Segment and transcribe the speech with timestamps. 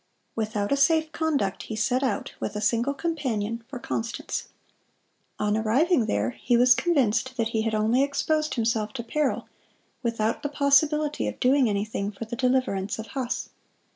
[0.35, 4.47] Without a safe conduct he set out, with a single companion, for Constance.
[5.37, 9.47] On arriving there he was convinced that he had only exposed himself to peril,
[10.01, 13.49] without the possibility of doing anything for the deliverance of Huss.